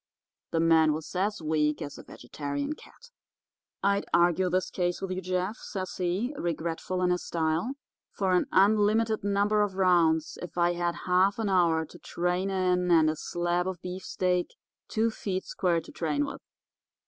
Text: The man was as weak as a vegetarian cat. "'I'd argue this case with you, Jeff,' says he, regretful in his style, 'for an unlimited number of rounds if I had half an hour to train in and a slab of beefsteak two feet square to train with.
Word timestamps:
The 0.49 0.59
man 0.59 0.93
was 0.93 1.15
as 1.15 1.43
weak 1.43 1.79
as 1.79 1.99
a 1.99 2.03
vegetarian 2.03 2.73
cat. 2.73 3.11
"'I'd 3.83 4.07
argue 4.11 4.49
this 4.49 4.71
case 4.71 4.99
with 4.99 5.11
you, 5.11 5.21
Jeff,' 5.21 5.57
says 5.57 5.93
he, 5.97 6.33
regretful 6.39 7.03
in 7.03 7.11
his 7.11 7.23
style, 7.23 7.73
'for 8.11 8.31
an 8.31 8.47
unlimited 8.51 9.23
number 9.23 9.61
of 9.61 9.75
rounds 9.75 10.39
if 10.41 10.57
I 10.57 10.73
had 10.73 11.01
half 11.05 11.37
an 11.37 11.49
hour 11.49 11.85
to 11.85 11.99
train 11.99 12.49
in 12.49 12.89
and 12.89 13.11
a 13.11 13.15
slab 13.15 13.67
of 13.67 13.79
beefsteak 13.83 14.47
two 14.87 15.11
feet 15.11 15.45
square 15.45 15.79
to 15.81 15.91
train 15.91 16.25
with. 16.25 16.41